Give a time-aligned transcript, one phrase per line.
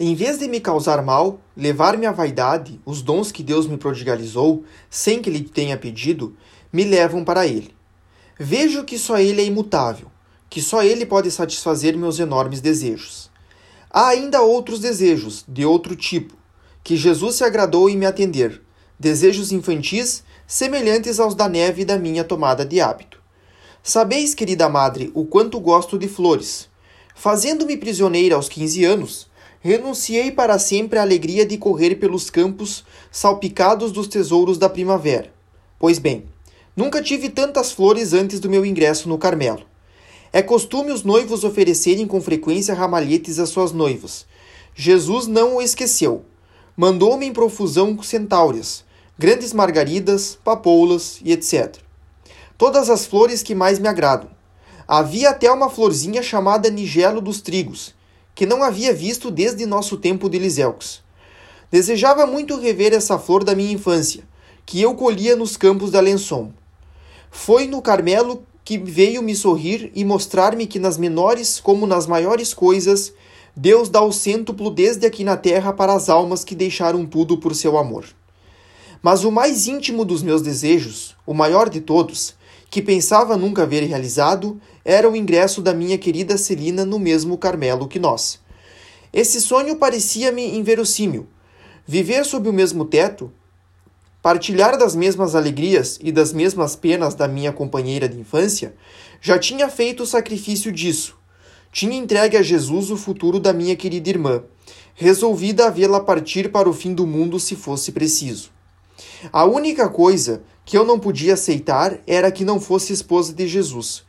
[0.00, 4.62] Em vez de me causar mal, levar-me à vaidade, os dons que Deus me prodigalizou,
[4.88, 6.36] sem que lhe tenha pedido,
[6.72, 7.74] me levam para Ele.
[8.38, 10.06] Vejo que só Ele é imutável,
[10.48, 13.28] que só Ele pode satisfazer meus enormes desejos.
[13.90, 16.34] Há ainda outros desejos, de outro tipo,
[16.84, 18.62] que Jesus se agradou em me atender,
[19.00, 23.20] desejos infantis semelhantes aos da neve da minha tomada de hábito.
[23.82, 26.68] Sabeis, querida madre, o quanto gosto de flores.
[27.16, 29.28] Fazendo-me prisioneira aos quinze anos,
[29.60, 35.32] renunciei para sempre à alegria de correr pelos campos salpicados dos tesouros da primavera.
[35.78, 36.24] Pois bem,
[36.76, 39.66] nunca tive tantas flores antes do meu ingresso no Carmelo.
[40.32, 44.26] É costume os noivos oferecerem com frequência ramalhetes às suas noivas.
[44.74, 46.24] Jesus não o esqueceu.
[46.76, 48.84] Mandou-me em profusão centáureas,
[49.18, 51.76] grandes margaridas, papoulas e etc.
[52.56, 54.30] Todas as flores que mais me agradam.
[54.86, 57.94] Havia até uma florzinha chamada nigelo dos trigos,
[58.38, 61.02] que não havia visto desde nosso tempo de Liselcos.
[61.72, 64.22] Desejava muito rever essa flor da minha infância,
[64.64, 66.52] que eu colhia nos campos da Lençon.
[67.32, 72.54] Foi no Carmelo que veio me sorrir e mostrar-me que nas menores como nas maiores
[72.54, 73.12] coisas,
[73.56, 77.56] Deus dá o cêntuplo desde aqui na terra para as almas que deixaram tudo por
[77.56, 78.04] seu amor.
[79.02, 82.36] Mas o mais íntimo dos meus desejos, o maior de todos,
[82.70, 87.88] que pensava nunca ver realizado, era o ingresso da minha querida Celina no mesmo Carmelo
[87.88, 88.40] que nós.
[89.12, 91.26] Esse sonho parecia-me inverossímil.
[91.86, 93.32] Viver sob o mesmo teto,
[94.22, 98.74] partilhar das mesmas alegrias e das mesmas penas da minha companheira de infância,
[99.20, 101.16] já tinha feito o sacrifício disso.
[101.72, 104.42] Tinha entregue a Jesus o futuro da minha querida irmã,
[104.94, 108.50] resolvida a vê-la partir para o fim do mundo se fosse preciso.
[109.32, 114.04] A única coisa que eu não podia aceitar era que não fosse esposa de Jesus,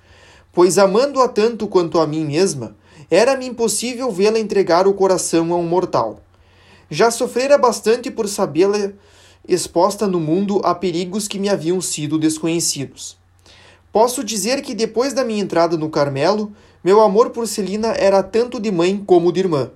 [0.52, 2.76] pois amando-a tanto quanto a mim mesma,
[3.10, 6.20] era-me impossível vê-la entregar o coração a um mortal.
[6.90, 8.92] Já sofrera bastante por sabê-la
[9.48, 13.18] exposta no mundo a perigos que me haviam sido desconhecidos.
[13.90, 16.52] Posso dizer que depois da minha entrada no Carmelo,
[16.84, 19.72] meu amor por Celina era tanto de mãe como de irmã.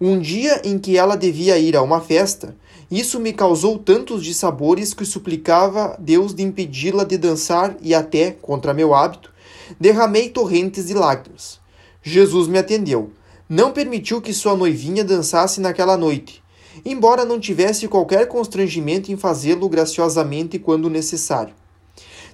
[0.00, 2.56] Um dia em que ela devia ir a uma festa,
[2.90, 8.74] isso me causou tantos dissabores que suplicava Deus de impedi-la de dançar e até, contra
[8.74, 9.32] meu hábito,
[9.78, 11.60] derramei torrentes de lágrimas.
[12.02, 13.12] Jesus me atendeu.
[13.48, 16.42] Não permitiu que sua noivinha dançasse naquela noite,
[16.84, 21.54] embora não tivesse qualquer constrangimento em fazê-lo graciosamente quando necessário.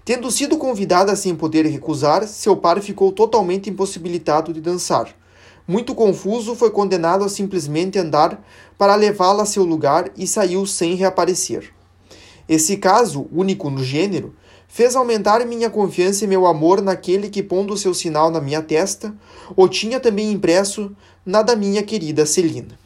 [0.03, 5.15] Tendo sido convidada sem poder recusar, seu par ficou totalmente impossibilitado de dançar
[5.71, 8.45] muito confuso, foi condenado a simplesmente andar
[8.77, 11.73] para levá-la a seu lugar e saiu sem reaparecer.
[12.49, 14.35] Esse caso, único no gênero,
[14.67, 19.15] fez aumentar minha confiança e meu amor naquele que, pondo seu sinal na minha testa,
[19.55, 20.91] o tinha também impresso
[21.25, 22.77] na da minha querida Celina.